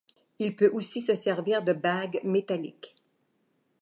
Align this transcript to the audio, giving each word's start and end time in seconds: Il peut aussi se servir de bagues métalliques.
Il 0.39 0.55
peut 0.55 0.71
aussi 0.73 0.99
se 0.99 1.13
servir 1.13 1.61
de 1.61 1.73
bagues 1.73 2.19
métalliques. 2.23 2.95